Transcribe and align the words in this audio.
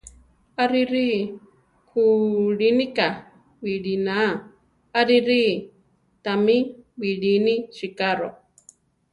Arirí! 0.63 1.05
kulínika 1.89 3.07
biʼliná! 3.61 4.17
arirí! 4.99 5.43
Támi 6.23 6.57
biʼlíni 6.99 7.55
sicaro! 7.77 8.29